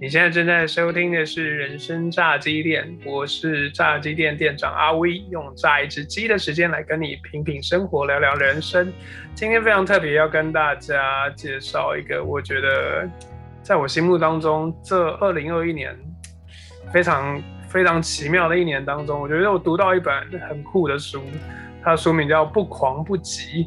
[0.00, 8.92] 你现在正在收听的是《人生炸鸡店》，我是炸鸡店店长阿威，用炸一只鸡的时间来跟你品品生活，聊聊人生。
[9.34, 13.08] 今天非常特别，要跟大家介绍一个，我觉得
[13.62, 15.96] 在我心目当中，这二零二一年
[16.92, 20.12] 非常非常奇妙的一年当中，我觉得我读到一本
[20.48, 21.22] 很酷的书，
[21.82, 23.64] 它的书名叫《不狂不急》。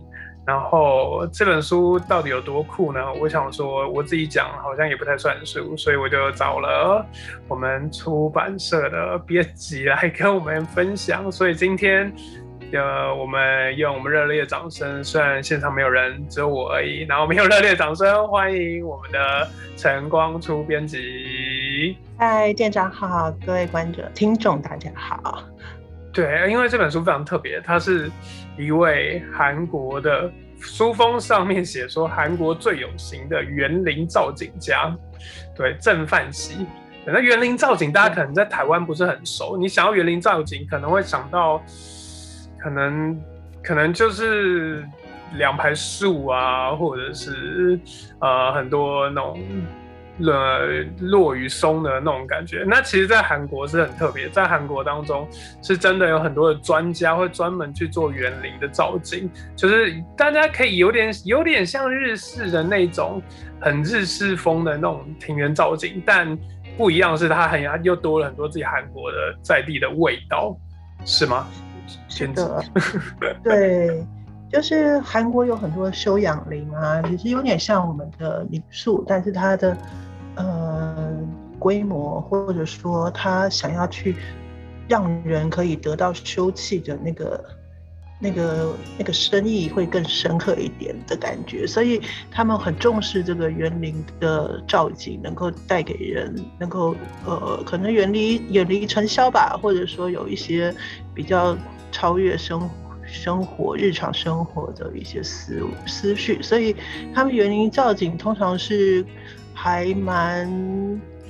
[0.47, 2.99] 然后这本书到底有多酷呢？
[3.15, 7.05] 我想说我自己讲好像也不太算数，所以我就找了
[7.49, 11.29] 我们出版社的编辑来跟我们分享。
[11.29, 12.09] 所以今天，
[12.71, 21.97] 呃，我们用我们热烈的掌声，虽然现场没有人，只有我而已，然后我们用热烈掌声欢迎我们的晨光初编辑。
[22.17, 25.43] 嗨，店长好，各位观众、听众大家好。
[26.17, 28.09] 对，因为这本书非常特别，它是
[28.57, 34.91] 一位韩国的书封上面写说韩国最有型的园林造景家，
[35.55, 36.65] 对郑范熙。
[37.05, 41.61] 那园林造景大家可能在台湾不是很熟，你想要园林造景可能会想到，
[42.57, 43.21] 可能
[43.61, 44.83] 可能就是
[45.35, 47.79] 两排树啊，或者是
[48.19, 49.39] 呃很多那种。
[50.19, 54.27] 呃，落雨松的那种感觉，那其实，在韩国是很特别。
[54.29, 55.27] 在韩国当中，
[55.61, 63.21] 是真的有很多的专家会专门去做园林的造景，就是大家可以有点有点像日式的那种
[63.61, 66.35] 很日式风的那种庭园造景，但
[66.75, 70.57] 不一样是它很又多了很多自己韩国的在地的味道，
[71.05, 71.47] 是吗？
[72.09, 72.63] 是的，
[73.43, 74.03] 对，
[74.51, 79.77] 就是韩国有很多休养林啊，其实有点像我们的民宿，但是它的。
[80.37, 81.17] 呃，
[81.57, 84.15] 规模或者说他想要去
[84.87, 87.43] 让人可以得到休憩的那个、
[88.21, 91.99] 那个、那个深意会更深刻一点的感觉，所以
[92.29, 96.95] 他们很重视这个园林的造景，能够带给人，能够
[97.25, 100.71] 呃，可能远离远离尘嚣吧，或者说有一些
[101.15, 101.57] 比较
[101.91, 102.69] 超越生
[103.03, 106.75] 生活日常生活的一些思思绪，所以
[107.13, 109.03] 他们园林造景通常是。
[109.59, 110.47] 还蛮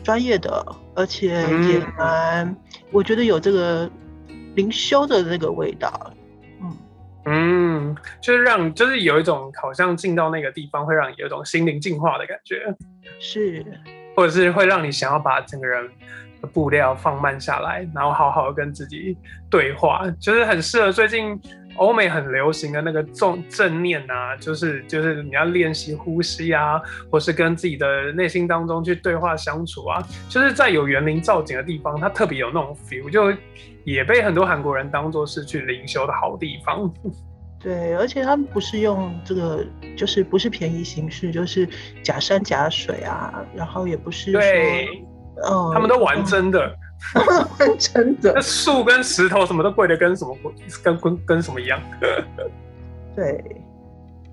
[0.03, 2.53] 专业的，而且也蛮，
[2.91, 3.89] 我觉得有这个
[4.55, 6.11] 灵修的那个味道。
[6.61, 6.77] 嗯
[7.25, 12.75] 嗯，就是让，就是有一种好像进到那个地方，会让你有一种心灵净化的感觉。
[13.17, 13.65] 是，
[14.13, 15.89] 或者是会让你想要把整个人
[16.41, 19.17] 的步调放慢下来，然后好好跟自己
[19.49, 21.39] 对话，就是很适合最近。
[21.77, 33.31] 欧美很流行的那个正正念啊，就是就是你要练习呼吸啊，或是跟自己的内心当中去对话相处啊，就是在有园林造景的地方，它特别有那种 feel，就
[33.83, 36.91] 也被很多韩国人当做是去灵修的好地方。
[37.59, 39.65] 对，而且他们不是用这个，
[39.97, 41.67] 就是不是便宜形式，就是
[42.03, 44.87] 假山假水啊，然后也不是对，
[45.43, 46.71] 哦，他们都玩真的。
[47.77, 50.35] 真的，那树跟石头什么都贵的跟什么
[50.83, 51.79] 跟跟跟什么一样。
[53.15, 53.43] 对，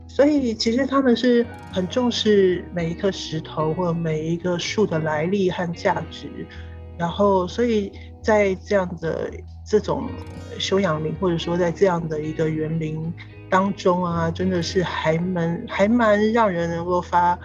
[0.09, 6.29] 所以其实他们是很重视每一颗石头或每一个树的来历和价值，
[6.99, 7.93] 然后所以
[8.23, 9.31] 在这样的
[9.67, 10.09] 这种
[10.59, 13.13] 修养林或者说在这样的一个园林
[13.49, 17.39] 当中啊，真的是还蛮还蛮让人能够发。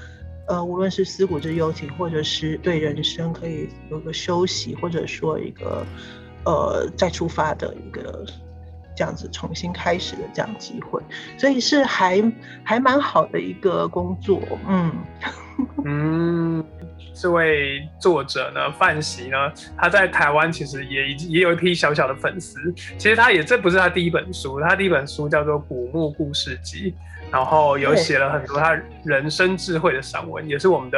[0.49, 5.85] 呃，无论是思古之幽情，或者是对人生可以有个休息，或者说一个
[6.43, 8.25] 呃再出发的一个
[8.97, 10.99] 这样子重新开始的这样机会，
[11.37, 12.19] 所以是还
[12.63, 14.41] 还蛮好的一个工作。
[14.67, 14.91] 嗯
[15.85, 16.65] 嗯，
[17.13, 19.37] 这位作者呢，范喜呢，
[19.77, 22.73] 他在台湾其实也也有一批小小的粉丝。
[22.97, 26.91] 其实他也这不是他第一本书，他第一本书叫做《古墓故事集》。
[27.31, 28.73] 然后有写了很多他
[29.03, 30.97] 人生智慧的散文，也是我们的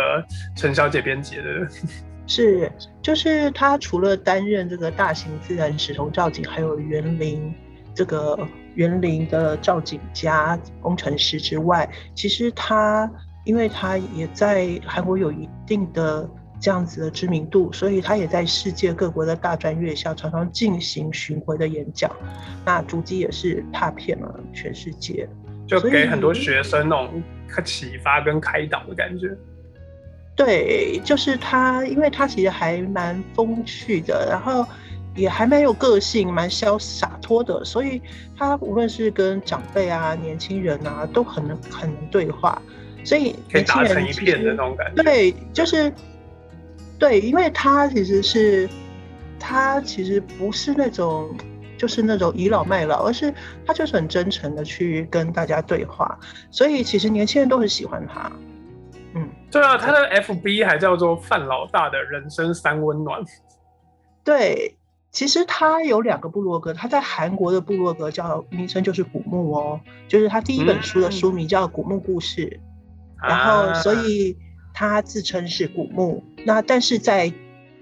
[0.56, 1.44] 陈小姐编辑的。
[2.28, 7.54] 是，就是他除了担任这个大型自然石头造景，还有园林
[7.94, 8.40] 这个
[8.76, 13.12] 园林的造景家、工程师之外，其实他
[13.44, 22.10] 因为他也在韩国有一定的这样子的知名度，所以他也在世界各国的大专院校常常进行巡回的演讲，
[22.64, 25.28] 那足迹也是踏遍了全世界。
[25.80, 27.24] 就给很多学生那种
[27.64, 29.30] 启发跟开导的感觉。
[30.36, 34.66] 对，就是他，因为他其实还蛮风趣的，然后
[35.16, 38.02] 也还蛮有个性，蛮潇洒脱的，所以
[38.38, 42.62] 他无论是跟长辈啊、年轻人啊，都很能很能对话，
[43.04, 45.04] 所以可以打成一片的那种感觉。
[45.04, 45.92] 对，就是
[47.00, 48.68] 对，因为他其实是
[49.40, 51.34] 他其实不是那种。
[51.82, 53.34] 就是那种倚老卖老，而是
[53.66, 56.16] 他就是很真诚的去跟大家对话，
[56.52, 58.32] 所以其实年轻人都很喜欢他。
[59.16, 63.20] 嗯，对啊，他的 FB 还叫做范老大的人生三温暖。
[64.24, 64.78] 对，
[65.10, 72.60] 其实他有两个部落格，他在韩国的部落格叫名称就是古墓哦，就是他第一本书的书名叫《古墓故事》，
[73.28, 74.38] 然后所以
[74.72, 76.24] 他自称是古墓。
[76.46, 77.34] 那但是在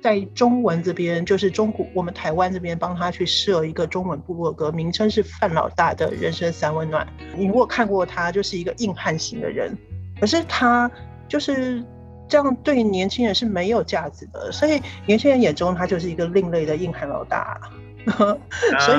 [0.01, 7.07] 在中文这边，就是中国我们台湾这边帮他去设一个中文部落格，名称是范老大的人生三温暖。
[7.35, 9.77] 你如果看过他，就是一个硬汉型的人，
[10.19, 10.89] 可是他
[11.27, 11.83] 就是
[12.27, 17.59] 这样对年轻人是没有价值的，所以年轻人眼中他就是一个另类的硬汉老大。
[18.09, 18.97] 所以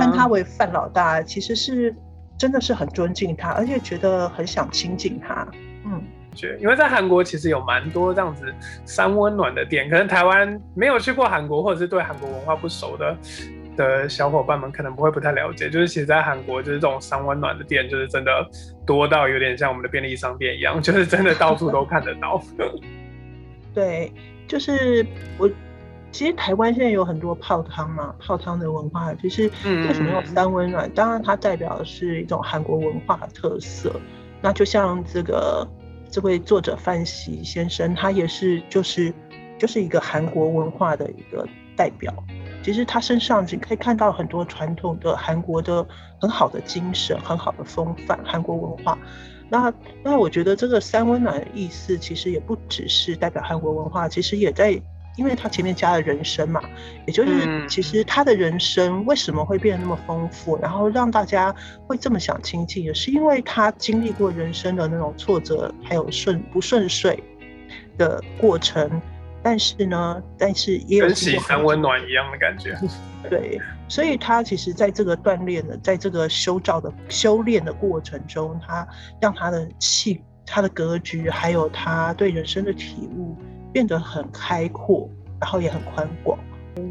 [0.00, 1.94] 称他为范老大，其实是
[2.38, 5.46] 真的是很尊敬他，而且觉得很想亲近他。
[6.34, 6.58] 嗯。
[6.60, 8.52] 因为在韩国其实有蛮多这样子
[8.84, 13.16] 三温暖的店，可能台湾没有去过韩国或者是对韩国文化不熟的
[13.76, 15.70] 的小伙伴们可能不会不太了解。
[15.70, 18.30] 就是其实，在韩国就是这种三温暖的店，就是真的
[18.86, 22.42] 多到有点像我们的便利商店一样，就是真的到处都看得到。
[23.74, 24.12] 对，
[24.46, 25.06] 就是
[25.38, 25.48] 我
[26.10, 30.90] 其实台湾现在有很多泡汤嘛，泡汤的文化，就是为什么要三温暖？
[30.90, 33.92] 当然它代表的是一种韩国文化特色。
[34.40, 35.66] 那就像这个。
[36.12, 39.12] 这位作者范喜先生，他也是就是
[39.58, 42.12] 就是一个韩国文化的一个代表。
[42.62, 45.84] 其实他身上你可以看到很多传统的韩国的
[46.20, 48.98] 很好的精神、很好的风范，韩国文化。
[49.48, 49.72] 那
[50.04, 54.80] 那我觉得这个三温暖的意思，其实也不只是代表韩国文化，其实也在。
[55.16, 56.62] 因为他前面加了人生嘛，
[57.06, 61.54] 也就是其实他的人生为什么会变得那么丰富，然后让大家
[61.86, 67.22] 会这么想亲近，也是因为他经历过人生的那种挫折，还有顺不顺遂
[67.98, 69.00] 的过程。
[69.44, 72.78] 但是呢，但是也有喜三温暖一样的感觉。
[73.28, 78.86] 对，所以他其实在这个锻炼的，在这个修造的修炼的过程中，他
[79.20, 83.36] 让他的气、他的格局，还有他对人生的体悟。
[83.72, 85.08] 变得很开阔，
[85.40, 86.38] 然后也很宽广。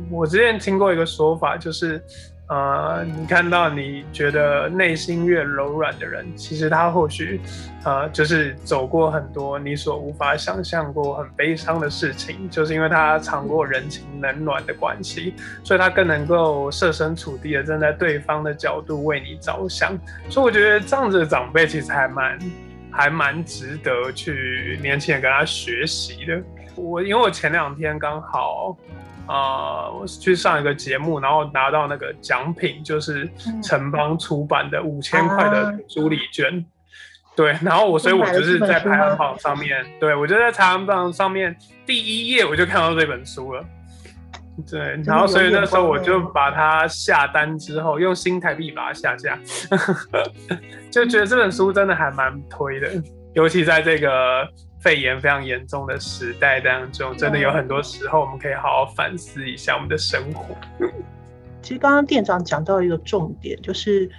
[0.10, 2.00] 我之前听过一个说法，就是，
[2.48, 7.42] 呃，你看到你觉得内心越柔软的人，其实他或许，
[7.84, 15.34] 呃，就是走过很多你所无法想象过很悲伤的事情，就是因为他尝过人情冷暖的关系，
[15.64, 19.98] 所以他更能够设身处地的站在对方的角度为你着想。
[20.30, 22.38] 所以我觉得这样子的长辈其实还蛮，
[22.92, 26.40] 还蛮值得去年轻人跟他学习的。
[26.76, 28.76] 我因为我前两天刚好，
[29.28, 33.30] 啊，我去上一个节目，然后拿到那个奖品，就是
[33.64, 36.66] 城邦出版的五千块的书礼券。
[37.36, 41.56] 对，然后我所以我就是在排行榜上面，对我就在排行榜上面
[41.86, 43.64] 第一页我就看到这本书了。
[44.70, 49.40] 对，然后所以那时候我就把它下单之后，用新台币把它下架，
[50.92, 52.90] 就觉得这本书真的还蛮推的，
[53.34, 54.48] 尤其在这个。
[54.82, 60.56] 肺炎非常严重的时代当中，真的有很多时候，我们可以好好反思一下我们的生活。
[61.62, 64.10] 其实刚刚店长讲到一个重点，就是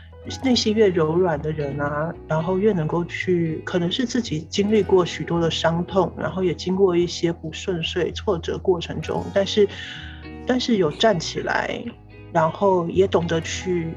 [0.44, 9.68] 内心越柔软的人啊，然后越能够去，可能是自己经历过许多的伤痛，然后也经过一些不顺遂、挫折过程中，但是，
[10.46, 11.82] 但是有站起来，
[12.32, 13.92] 然后也懂得去。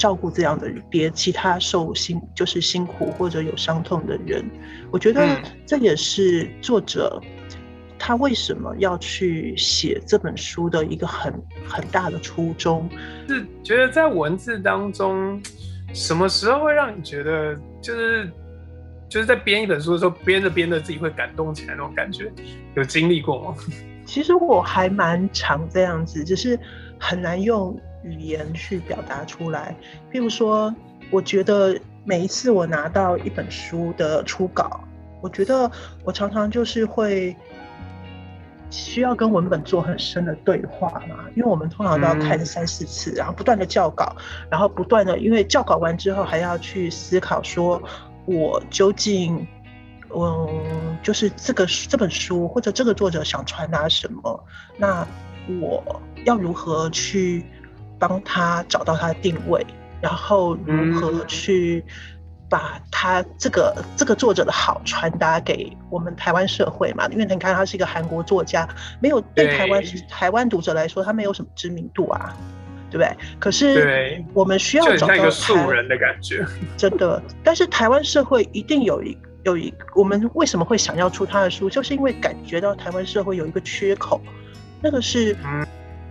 [0.00, 4.42] 照顾这样的别其他受辛就是辛苦或者有伤痛的人，
[4.90, 7.20] 我觉得这也是作者
[7.98, 11.30] 他为什么要去写这本书的一个很
[11.68, 12.88] 很大的初衷。
[13.28, 15.38] 是觉得在文字当中，
[15.92, 18.32] 什么时候会让你觉得就是
[19.06, 22.32] 就是在编一本书的时候，编着编着自己会感动起来那种感觉，
[22.74, 23.54] 有经历过吗？
[24.06, 26.58] 其实我还蛮常这样子，只是
[26.98, 27.78] 很难用。
[28.02, 29.76] 语言去表达出来，
[30.10, 30.74] 譬如说，
[31.10, 34.80] 我觉得每一次我拿到一本书的初稿，
[35.20, 35.70] 我觉得
[36.02, 37.36] 我常常就是会
[38.70, 44.16] 需要跟文本做很深的对话嘛，因为我们通常都要看三四次，然后不断的校稿，
[44.50, 47.82] 然后不断的，因为校稿完之后还要去思考，说
[48.24, 49.46] 我究竟，
[50.14, 54.44] 嗯，就是这个这本书或者这个作者想传达什么，
[54.78, 55.06] 那
[55.60, 57.44] 我要如何去。
[58.00, 59.64] 帮他找到他的定位，
[60.00, 61.84] 然后如何去
[62.48, 67.06] 把他这个这个作者的好传达给我们台湾社会嘛？
[67.12, 68.66] 因为你看他是一个韩国作家，
[69.00, 72.34] 没有对台湾台湾读者来说，他没有什么知名度啊，
[72.90, 73.16] 对不对？
[73.38, 76.44] 可是我们需要找到一个素人的感觉，
[76.76, 77.22] 真的。
[77.44, 84.20] 但是台湾社会一定有一有一，我们为什么会想要出他的书，就是因为感觉到台湾社会有一个缺口，
[84.82, 85.36] 那个是。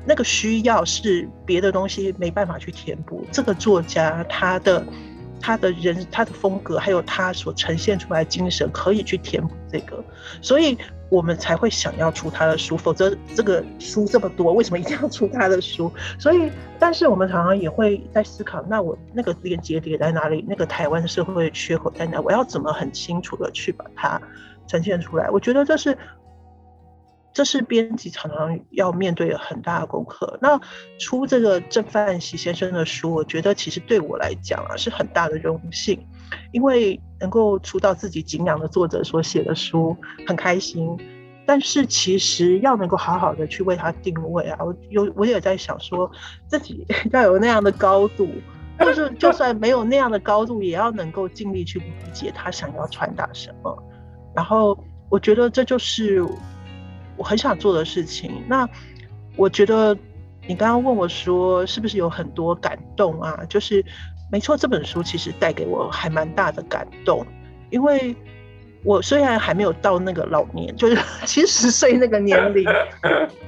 [0.06, 3.26] 那个需要是别的东西没办法去填补。
[3.32, 4.86] 这个作家他的
[5.40, 10.04] 他的人他的风格，还有他所呈现出来精神，可以去填补这个，
[10.42, 10.78] 所以
[11.10, 12.76] 我们才会想要出他的书。
[12.76, 15.92] 否则这个书这么多，为什么一定要出他的书？
[16.18, 20.44] 所以，但是我们常常也会在思考，那我那个连接点在哪里？
[20.48, 22.20] 那个台湾社会的缺口在哪？
[22.20, 24.22] 我要怎么很清楚的去把它
[24.68, 25.30] 呈现出来？
[25.30, 25.98] 我觉得这是。
[27.32, 30.38] 这是编辑常常要面对的很大的功课。
[30.42, 30.60] 那
[31.00, 36.04] 出这个郑范喜先生的书，我觉得其实对我来讲啊是很大的荣幸，
[36.52, 39.96] 因为能够出到自己敬仰的作者所写的书，
[40.28, 40.98] 很开心。
[41.46, 46.12] 但是其实要能够好好的去为他定位啊，我有我也在想说，
[46.48, 48.28] 自己 要有那样的高度，
[48.80, 53.84] 就是就算没有那样的高度，也要能够尽力去理解他想要传达什么。
[54.36, 54.78] 然后
[55.10, 56.28] 我觉得这就是。
[57.20, 58.42] 我很想做的事情。
[58.48, 58.68] 那
[59.36, 59.96] 我觉得
[60.48, 63.44] 你刚刚问我说，是不是有很多感动啊？
[63.50, 63.84] 就是
[64.32, 67.26] 没错，这本书其实带给我还蛮大的感动。
[67.70, 68.16] 因为
[68.86, 70.98] 我虽然还没有到那个老年，就是
[71.28, 72.64] 七十岁那个年龄，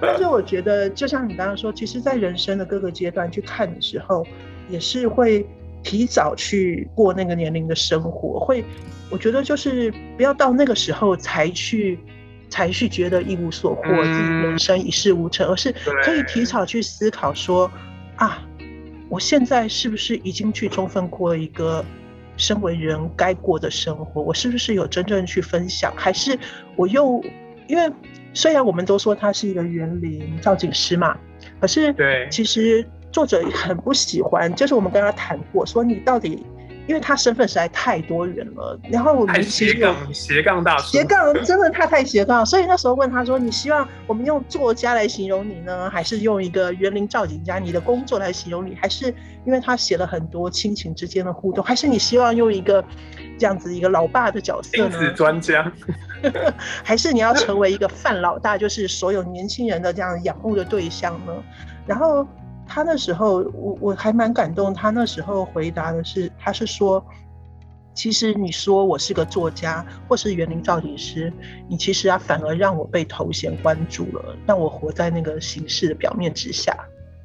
[0.02, 4.28] 但是我觉得，就像你刚刚说，其实，在人生的各个阶段去看的时候，
[4.70, 5.48] 也是会
[5.82, 8.38] 提早去过那个年龄的生活。
[8.38, 8.66] 会，
[9.10, 11.98] 我觉得就是不要到那个时候才去。
[12.52, 17.72] 才去觉得一无所获，自己人生一事无成，而是可以提早去思考说，
[18.18, 18.46] 啊，
[19.10, 21.84] 我现在是不是已经去充分过一个
[22.36, 24.22] 身为人该过的生活？
[24.22, 25.92] 我是不是有真正去分享？
[25.96, 26.38] 还是
[26.76, 27.24] 我又
[27.68, 27.92] 因为
[28.34, 31.18] 虽然我们都说他是一个园林造景师嘛，
[31.60, 36.46] 可是对，其实作者很不喜欢，就是我们跟他谈过，说你到底。
[36.88, 48.76] 因为他身份实在太多元了，然后我们斜杠斜杠大斜杠真的他太斜杠，所以那时候问他说：“你希望我们用作家来形容你呢，还是用一个园林造景家你的工作来形容你？
[48.76, 49.14] 还是
[49.46, 51.64] 因为他写了很多亲情之间的互动？
[51.64, 52.84] 还是你希望用一个
[53.38, 54.90] 这样子一个老爸的角色呢？
[54.90, 55.72] 子专家，
[56.84, 61.34] 还是你要成为一个范老大，就是所有年轻人的这样仰慕的对象呢？
[61.86, 62.28] 然后。
[62.74, 64.74] 他那时候，我我还蛮感动。
[64.74, 67.06] 他那时候回答的是，他是说，
[67.94, 71.34] 其实你说我是个作家，或是园林造型师，
[71.68, 76.74] 你其实啊反而让我被头衔关注了，让我活在那个形式的表面之下。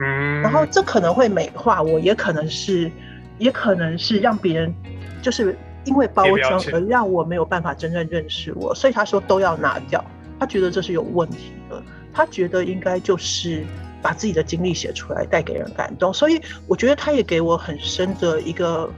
[0.00, 2.90] 嗯，然后这可能会美化我，也可能是，
[3.38, 4.74] 也可能是让别人
[5.22, 8.74] 就是因为包装而让我没有办法真正认识我。
[8.74, 10.04] 所以他说都要拿掉，
[10.40, 11.80] 他觉得这是有问题的，
[12.12, 13.64] 他觉得应该就是。
[14.02, 18.88] 把自己的经历写出来，带给人感动，所以我觉得他也给我很深的一个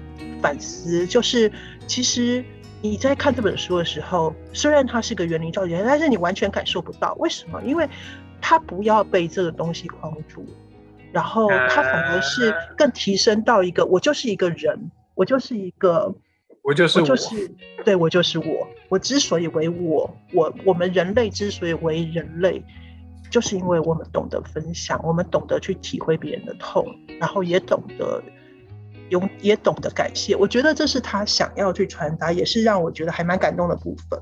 [0.43, 1.50] 反思，就是
[1.87, 2.45] 其实
[2.83, 7.14] 你在看这本书的时候，虽然他是个园林造景，但是你完全感受不到。
[7.19, 7.88] 为什么，因为
[8.40, 10.45] 他不要被这个东西框住，
[11.11, 16.14] 然后他反而是更提升到一个我就是一个人，我就是一个，
[16.62, 17.50] 我就是我就是
[17.85, 22.62] 对我就是我，我之所以为我，我我们人类之所以为人类。
[23.30, 26.87] 就是因为我们懂得分享，我们懂得去体会别人的痛，
[27.20, 28.23] 然后也懂得
[29.11, 30.35] 用，也懂得感谢。
[30.35, 34.20] 我觉得这是他想要去传达，也是让我觉得还蛮感动的部分。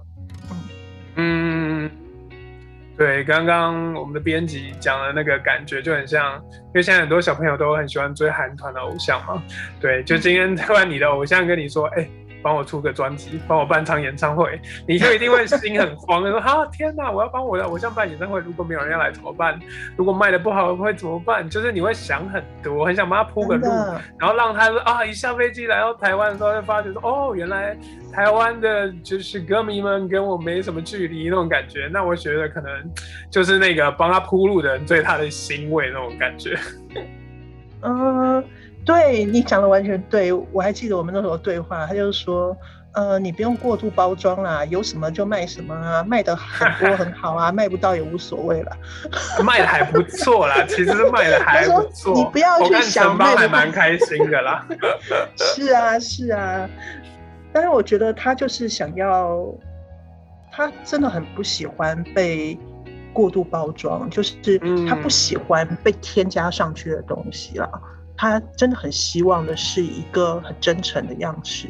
[1.17, 1.91] 嗯，
[2.97, 9.43] 对，刚刚我们的编辑讲的那个感觉就很像，因为现在很多小朋友都很喜欢追韩团的偶像嘛。
[9.81, 12.09] 对，就今天 突然你的偶像跟你说，哎。
[12.47, 19.59] 帮我出个专辑，帮我办场演唱会，你就一定会心很慌， 说啊天哪，我要帮我的偶像办演唱会，如果没有人要来怎么办？
[19.97, 21.51] 如果卖的不好会怎么办？
[21.51, 23.67] 就是你会想很多，很想帮他铺个路，
[24.17, 27.77] 然后让他说啊，一下飞机来到台湾的时候，就发觉说哦，原来
[28.13, 31.89] 台湾的就是歌迷们跟我没什么距离那种感觉。
[31.93, 32.71] 那我觉得可能
[33.29, 36.57] 就是那个帮他铺路的人对他的欣慰那种感觉。
[37.83, 38.45] 嗯。
[38.87, 42.57] 对你讲的完全对，我还记得我们那时候对话，他就是说，
[42.95, 48.77] 呃，你不用过度包装啦，有什么就卖什么啊，卖的很多很好啊， 卖不到也无所谓了，
[49.45, 54.65] 卖的还不错啦，其实卖的还不错，你不要去想卖还蛮开心的啦，
[55.37, 56.71] 是啊是啊，
[57.53, 59.45] 但是我觉得他就是想要，
[60.53, 62.57] 他真的很不喜欢被
[63.13, 64.37] 过度包装，就是
[64.89, 67.69] 他不喜欢被添加上去的东西了。
[68.17, 71.69] 他真的很希望的是一个很真诚的样式。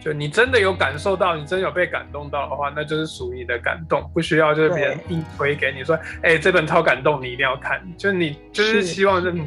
[0.00, 7.80] 就你真的有感受到，你真有被感动到的话，那就是属于你的感动，不需要就是别人硬推给你说，哎，这本超感动，你一定要看。
[7.96, 9.40] 就你就是希望这种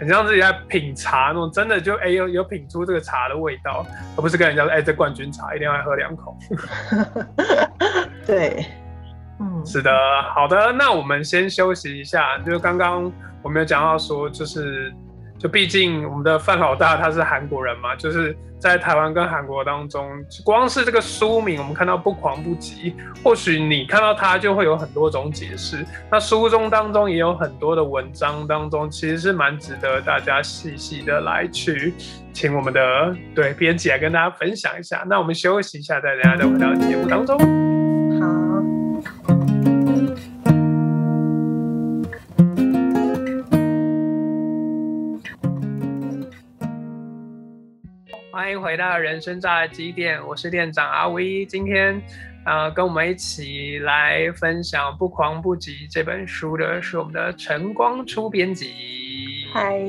[0.00, 3.86] 很像自己在品茶那种，真的就哎有有品出这个茶的味道，
[4.16, 6.36] 而不是跟人家说，哎，这冠军茶一定要喝两口。
[8.26, 8.66] 对，
[9.38, 9.92] 嗯，是的，
[10.34, 12.38] 好的，那我们先休息一下。
[12.38, 14.92] 就是刚刚我们有讲到说，就是
[15.38, 20.08] 就毕竟我们的范老大他是韩国人嘛，就是在台湾跟韩国当中，
[20.44, 25.84] 光是这个书名，我们看到不狂不急，或许你看到它就会有很多种解释。
[26.10, 31.92] 那书中当中也有很多的文章当中，其实是蛮值得大家细细的来去
[32.32, 32.80] 请我们的
[33.34, 35.04] 对编辑来跟大家分享一下。
[35.08, 37.71] 那我们休息一下，再等下再回到节目当中。
[48.62, 51.44] 回到人生炸鸡店，我是店长阿威。
[51.44, 52.00] 今天，
[52.46, 58.72] 呃，跟我们一起来分享《不狂不急》这本书的是我们的晨光初编辑。
[59.52, 59.80] 嗨，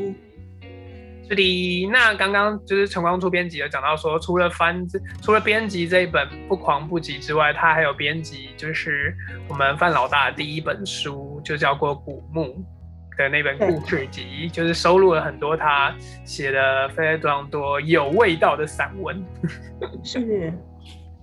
[1.30, 1.88] 是的。
[1.92, 4.84] 那刚刚就是晨光初编辑有讲到说，除了翻
[5.22, 9.16] 除了编辑这一本《不狂不急》之外，他还有编辑就是
[9.48, 12.46] 我们范老大第一本书，就叫过《古墓》。
[13.18, 15.94] 的那本故事集，就是收录了很多他
[16.24, 19.24] 写的非常多有味道的散文。
[20.04, 20.54] 是，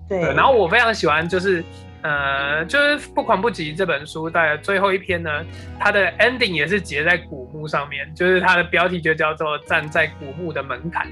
[0.09, 0.21] 对。
[0.35, 1.63] 然后我非常喜欢，就是
[2.03, 5.31] 呃，就是《不狂不急》这本书的最后一篇呢，
[5.79, 11.07] 它的 ending 也是结在古墓上面，就是它的标题就叫做“站在古墓的门槛”，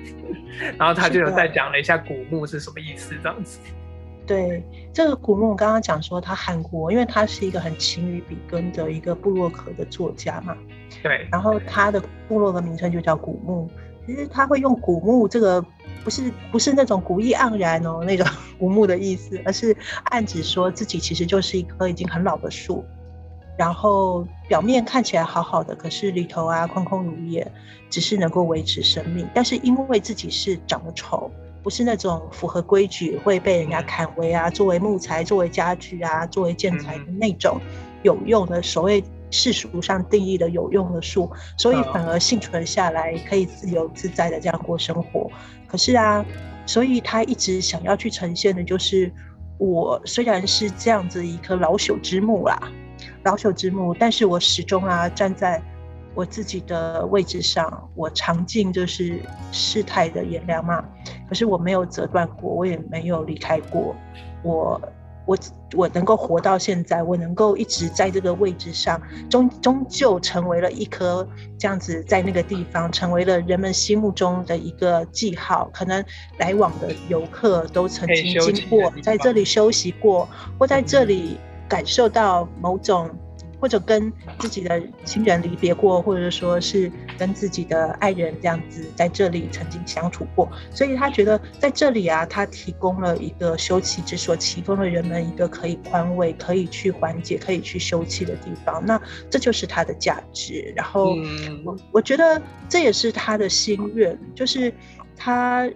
[0.78, 3.60] 然后他就有在讲了一下古墓是什么意思，这样子。
[4.28, 10.54] 对这个古墓，刚刚讲说他韩国，因为他是一个很勤于笔耕的一个布洛克的作家嘛。
[11.02, 11.26] 对。
[11.32, 13.68] 然后他的部落的名称就叫古木。
[14.06, 15.64] 其实他会用古木这个，
[16.02, 18.26] 不是不是那种古意盎然哦那种
[18.58, 22.82] 古木的意思，而是暗指说自己其实就是一棵已经很老的树，
[23.58, 27.46] 然后表面看起来好好的，可是里头啊空空如也，
[27.90, 31.30] 只是能够维持生命，但是因为自己是长得丑。
[31.68, 37.60] 不是那种符合规矩会被人家砍为啊，作为木材、作为家具啊、作为建材的那种
[38.02, 45.30] 有用的所谓世俗上定义的有用的树，所以反而幸存下来，可以自由自在的这样过生活。
[45.66, 46.24] 可是啊，
[46.64, 49.12] 所以他一直想要去呈现的就是，
[49.58, 52.58] 我虽然是这样子一棵老朽之木啦，
[53.24, 55.62] 老朽之木，但是我始终啊站在。
[56.14, 59.20] 我自己的位置上，我尝尽就是
[59.52, 60.84] 世态的炎凉嘛。
[61.28, 63.94] 可是我没有折断过，我也没有离开过。
[64.42, 64.80] 我
[65.26, 65.38] 我
[65.76, 71.26] 我能够活到现在，我能够一直在这个位置上，终终究成为了一颗
[71.58, 75.70] 这样子，在那个地方成为了人们心目中的一个记号。
[75.72, 76.04] 可能
[76.38, 81.36] 来往的游客都曾经经过，在这里休息过，或在这里
[81.68, 83.08] 感受到某种。
[83.60, 98.84] 或者跟自己的亲人离别过，或者说是跟自己的爱人这样子在这里曾经相处过，所以他觉得在这里啊，他提供了一个休憩之所，提供了人们一个可以宽慰、可以去缓解、可以去休憩的地方。
[98.86, 100.72] 那这就是他的价值。
[100.76, 101.14] 然后
[101.64, 104.72] 我我觉得这也是他的心愿，就是
[105.16, 105.68] 他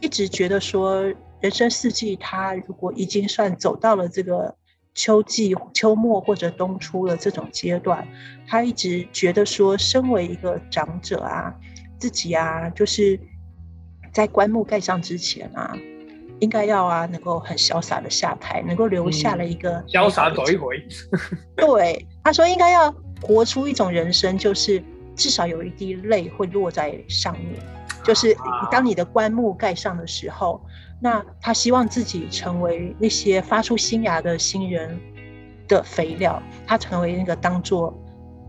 [0.00, 1.02] 一直觉得说，
[1.40, 4.54] 人生四季，他如果已经算走到了这个。
[4.94, 8.06] 秋季、秋末或者冬初的这种阶段，
[8.46, 11.54] 他一直觉得说，身为一个长者啊，
[11.98, 13.18] 自己啊，就是
[14.12, 15.76] 在棺木盖上之前啊，
[16.40, 20.82] 应该要啊，能够很潇洒的下台，能够留下了一个潇洒走一回。
[21.56, 24.82] 对，他说应该要活出一种人生，就是
[25.14, 27.54] 至少有一滴泪会落在上面，
[28.02, 28.36] 就是
[28.70, 30.60] 当你的棺木盖上的时候。
[31.00, 34.98] 那他希望自己成为那些发出新芽的新人
[35.68, 37.96] 的肥料，他成为那个当做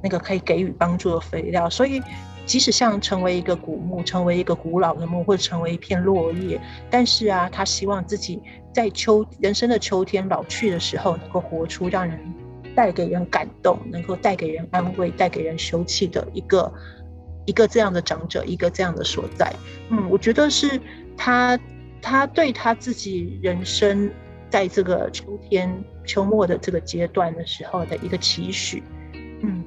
[0.02, 1.70] 那个可以给予帮助的肥料。
[1.70, 2.02] 所以，
[2.48, 6.60] 即使像成为一个古墓，成为一个古老的墓，或者成为一片落叶，
[6.90, 8.42] 但是啊，他希望自己
[8.74, 12.20] 在秋人生的秋天老去的时候，能够活出让人
[12.74, 16.74] 带给人感动，能够带给人安慰、带给人休憩的一个
[17.46, 19.54] 一个这样的长者，一个这样的所在。
[19.90, 20.82] 嗯，我觉得是
[21.16, 21.60] 他。
[22.02, 24.10] 他对他自己人生，
[24.50, 25.72] 在这个秋天
[26.06, 28.84] 秋末的这个阶段的时候的一个期许，
[29.42, 29.64] 嗯，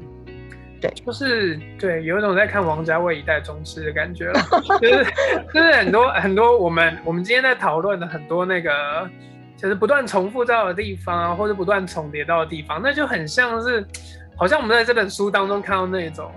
[0.81, 4.40] 对，就是对，有一种在看王家卫一代宗师的感觉了，
[4.81, 5.05] 就是
[5.53, 9.09] 就是很多很多我们我们今天在讨论的很多那个，
[9.57, 13.87] 就是不断重复到的地方啊，或者不断重叠到的地方，那就很像是，
[14.37, 16.31] 好像我们在这本书当中看到那种。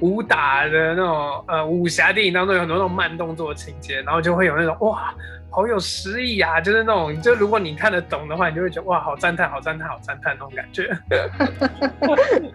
[0.00, 5.12] 武打的那种呃武侠电影当中有很多那种慢动作情节，然后就会有那种哇，
[5.50, 6.60] 好有诗意啊！
[6.60, 10.88] 就是那种，就如果你看得懂的话，你就会觉得哇，好赞叹，好赞叹，好赞叹那种感觉。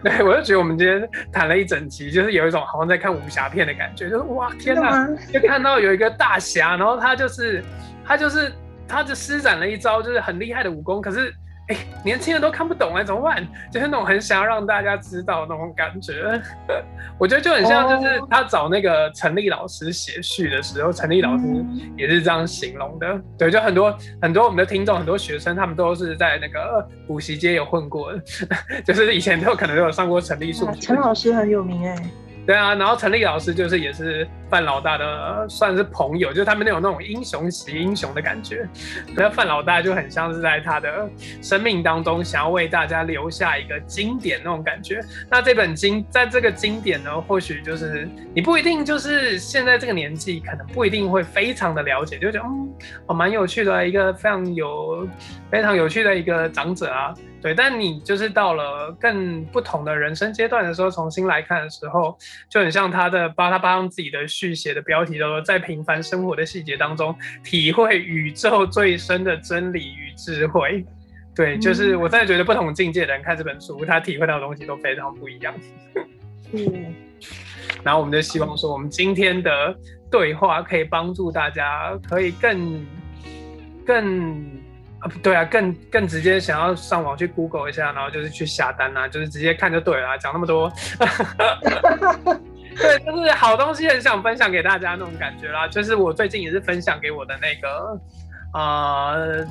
[0.02, 5.06] 对，我就觉得我们今天谈了一整集，就是有一种好像在看武侠片的感觉，就是哇，天哪！
[5.32, 7.62] 就看到有一个大侠，然后他就是
[8.04, 8.52] 他就是
[8.88, 11.34] 他就施展了一招，就是很厉害的武功，可是
[11.68, 13.46] 哎，年轻人都看不懂哎，怎么办？
[13.72, 16.40] 就是那种很想要让大家知道那种感觉。
[17.18, 21.44] 我觉得就很像，就是他找那个陈立老师写序的时候，陈立老师
[21.96, 23.20] 也是这样形容的。
[23.38, 28.20] 对，就很多很多我们的听众，很多学生，他们都是在那个补习街有混过的，
[28.84, 30.70] 就是以前都可能都有上过陈立数。
[30.80, 31.96] 陈老师很有名哎。
[32.46, 38.68] 对啊，然后陈立老师就是也是范老大的算是朋友，就是他们那种那种英雄惜英雄的感觉。
[39.16, 41.08] 那范老大就很像是在他的
[41.40, 45.00] 生命当中想要为大家留下一个经典那种感觉。
[45.30, 52.74] 那这本经在这个经典呢，或许就是你不一定就是现在这个年纪，可能不一定会非常的了解，就觉得嗯，
[53.06, 55.08] 哦蛮有趣的一个非常有
[55.50, 57.14] 非常有趣的一个长者啊。
[57.44, 62.16] 对，但你就是到了更不同的人生阶段的时候，重新来看的时候，
[62.48, 70.82] 就很像他的巴他巴上自己的续写的标题，叫做在平凡生活的细节当中，体会宇宙最深的真理与智慧。
[71.34, 75.54] 对，就是我真的觉得不同境界的人看这本书，他体会到的东西都非常不一样。
[76.52, 76.94] 嗯，
[77.84, 79.76] 然后我们就希望说，我们今天的
[80.10, 82.86] 对话可以帮助大家，可以更
[83.84, 84.64] 更。
[85.22, 90.16] 对啊，更更直接想要上网去 Google 一下，然后就是去下单啊，就是直接看就对了。
[90.18, 90.72] 讲那么多，
[92.76, 95.68] 对，就是好东西很想分享给大家那种感觉啦。
[95.68, 98.00] 就是我最近也是分享给我的那个
[98.52, 99.46] 呃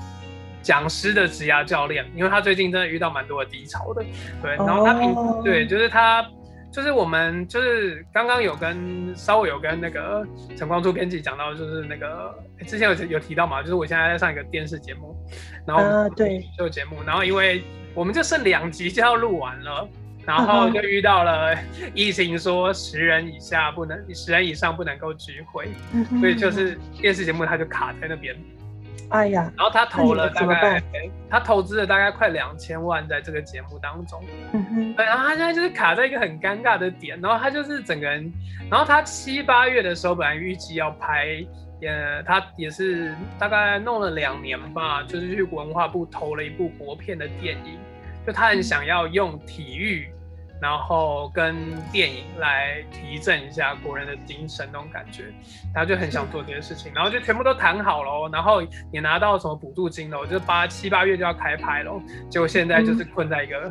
[0.62, 4.04] 讲师的职涯教练，因为他最近真的遇到蛮多的低潮的，
[4.42, 6.26] 对，然后他平对，就是他。
[6.74, 10.26] 就是我们就是刚刚有跟稍微有跟那个
[10.58, 15.16] 陈光珠编辑讲到，就是那个之前有有提到嘛，就是我现在在上一个电视节目，
[15.68, 19.88] 然后对这个节目，然后因为我们就剩两集就要录完了，
[20.26, 21.56] 然后就遇到了
[21.94, 25.70] 疫情，说十人以下不能，十人以上不能够聚会，
[26.20, 28.36] 所以就是电视节目它就卡在那边。
[29.10, 30.82] 哎呀，然后他投了大概，
[31.30, 38.32] 他投资了大概快两千万在这个节目当中，嗯哼，对，然后他现在就是卡在一个很尴尬的点，然后他就是整个人，
[38.72, 41.46] 然后他七八月的时候本来预计要拍，
[41.82, 47.78] 呃，他也是大概弄了两年吧，就是去文化部投了一部国片的电影，
[48.26, 50.13] 就他很想要用体育。
[50.64, 51.54] 然后跟
[51.92, 55.26] 电影来提振一下国人的精神那种感觉，
[55.76, 63.70] 他就很想做这些事情，然后就全部都谈好了，然后也拿到什么补助金了，就八七八月就要开拍了，结果现在就是困在一个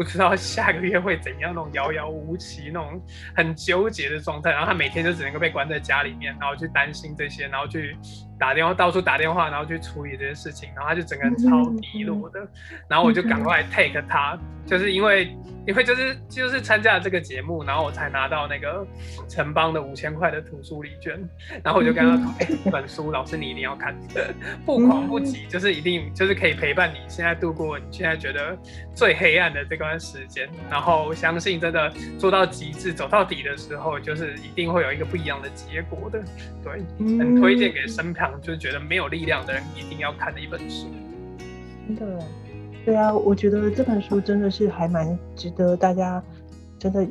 [0.00, 2.98] 不知道下个月会怎样那种遥遥无期那种
[3.36, 7.94] 很纠结的状态，然后他每天就只能够被关在家里面，然后去担心这些，然后去。
[8.40, 12.40] 打电话到处打电话，然后去处理这些事情，然后他就整个人超低落的，
[12.88, 14.34] 然后我就赶快 take 他，
[14.64, 15.36] 就是因为
[15.66, 18.82] 因为就是就是参加了这个节目，然后我才拿到那个
[19.28, 21.20] 城邦的五千块的图书礼券，
[21.62, 23.94] 然后我就跟他说，哎，这本书老师你一定要看，
[24.64, 28.56] 不狂不急，就是一定就是可以陪伴你现在度过你现在觉得
[28.94, 36.22] 最黑暗的这段时间，然后相信真的做到极致走到底的时候，就是一定会有一个不一样的结果的，
[36.62, 36.80] 对，
[37.18, 38.40] 很推荐给身旁。
[38.40, 40.86] 就是觉得没有力量的人一定要看的一本书，
[41.88, 42.24] 真的，
[42.84, 46.22] 对啊，我觉得这本书真的是还蛮值得大家
[46.78, 47.04] 真的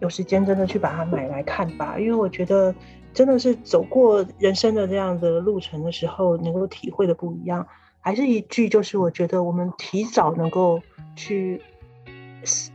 [0.00, 2.74] 有时间真的去把它买来看吧，因为我觉得
[3.12, 7.64] 真的是走过人生的这样的路程的时候，能够体会的不一样。
[8.00, 10.78] 还是一句，就是我觉得我们提早能够
[11.16, 11.62] 去，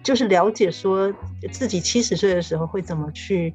[0.03, 1.13] 就是了解说
[1.51, 3.53] 自己七十岁的时候会怎么去。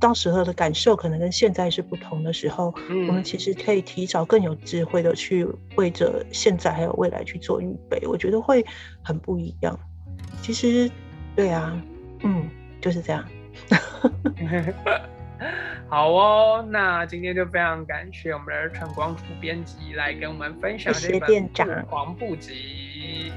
[0.00, 8.64] 到时候的感受可能跟现在是不同的时候，我们其实可以提早更有智慧的去为着现在还有未来去做预备，我觉得会
[9.02, 9.76] 很不一样。
[10.40, 10.88] 其实，
[11.34, 11.82] 对啊，
[12.22, 12.48] 嗯，
[12.80, 13.28] 就是这样。
[15.88, 21.28] 好哦，那今天就非常感谢我们的陈光图编辑来跟我们分享这本
[21.86, 23.32] 《黄布集》。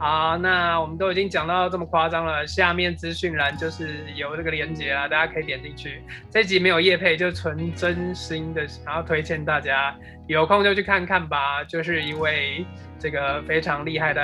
[0.00, 6.02] 好，那我们都已经讲到这么夸张了，下面资讯栏就是有这个链接啦，大家可以点进去。
[6.30, 9.94] 这集没有叶配，就纯真心的，然后推荐大家
[10.26, 11.62] 有空就去看看吧。
[11.64, 12.64] 就是一位
[12.98, 14.22] 这个非常厉害的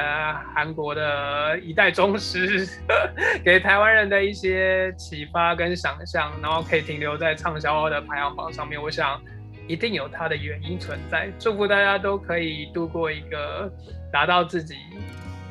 [0.55, 2.67] 韩国的一代宗师，
[3.45, 8.83] 给台湾人的一些启发跟想象，然后可以停留在畅销的排行榜上面。
[8.83, 9.21] 我想
[9.69, 11.31] 一定有它的原因存在。
[11.39, 13.71] 祝福大家都可以度过一个
[14.11, 14.75] 达到自己。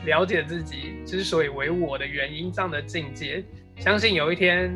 [0.06, 3.44] 了解自己之所以为我的原因这样的境界，
[3.78, 4.74] 相信有一天，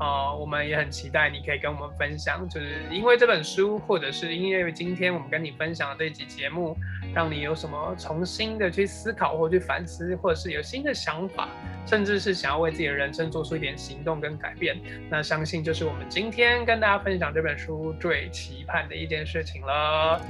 [0.00, 6.76] 呃，我们也很期待你可以跟我们分享，就是因为这本书，或者是因为今天我们跟你分享的这集节目，
[7.14, 11.48] 让你有什么重新的去思考或去反思，或者是有新的想法，
[11.86, 14.76] 甚至是想要为自己的人生做出一点行动跟改变，
[15.08, 20.20] 那相信就是我们今天跟大家分享这本书最期盼的一件事情了。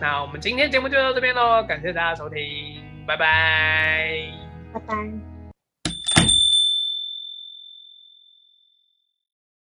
[0.00, 2.89] 那我们今天节目就到这边喽，感谢大家收听。
[3.10, 4.32] 拜拜，
[4.72, 5.39] 拜拜。